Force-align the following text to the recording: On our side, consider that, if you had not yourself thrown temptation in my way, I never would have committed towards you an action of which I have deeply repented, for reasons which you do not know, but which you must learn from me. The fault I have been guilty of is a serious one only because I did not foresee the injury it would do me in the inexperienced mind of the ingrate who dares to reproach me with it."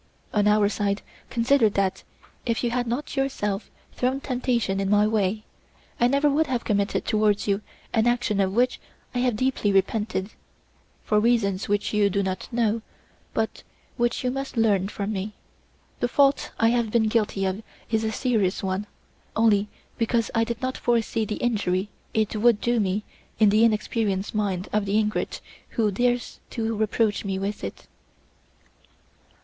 On 0.33 0.47
our 0.47 0.67
side, 0.67 1.03
consider 1.29 1.69
that, 1.69 2.01
if 2.43 2.63
you 2.63 2.71
had 2.71 2.87
not 2.87 3.15
yourself 3.15 3.69
thrown 3.93 4.19
temptation 4.19 4.79
in 4.79 4.89
my 4.89 5.05
way, 5.05 5.43
I 5.99 6.07
never 6.07 6.27
would 6.27 6.47
have 6.47 6.65
committed 6.65 7.05
towards 7.05 7.47
you 7.47 7.61
an 7.93 8.07
action 8.07 8.39
of 8.39 8.51
which 8.51 8.79
I 9.13 9.19
have 9.19 9.35
deeply 9.35 9.71
repented, 9.71 10.31
for 11.03 11.19
reasons 11.19 11.69
which 11.69 11.93
you 11.93 12.09
do 12.09 12.23
not 12.23 12.51
know, 12.51 12.81
but 13.35 13.61
which 13.95 14.23
you 14.23 14.31
must 14.31 14.57
learn 14.57 14.87
from 14.87 15.13
me. 15.13 15.33
The 15.99 16.07
fault 16.07 16.49
I 16.59 16.69
have 16.69 16.89
been 16.89 17.07
guilty 17.07 17.45
of 17.45 17.61
is 17.91 18.03
a 18.03 18.11
serious 18.11 18.63
one 18.63 18.87
only 19.35 19.67
because 19.99 20.31
I 20.33 20.43
did 20.43 20.63
not 20.63 20.77
foresee 20.77 21.25
the 21.25 21.35
injury 21.35 21.89
it 22.15 22.35
would 22.35 22.59
do 22.59 22.79
me 22.79 23.03
in 23.37 23.49
the 23.49 23.63
inexperienced 23.63 24.33
mind 24.33 24.67
of 24.73 24.85
the 24.87 24.97
ingrate 24.97 25.41
who 25.77 25.91
dares 25.91 26.39
to 26.49 26.75
reproach 26.75 27.23
me 27.23 27.37
with 27.37 27.63
it." 27.63 27.85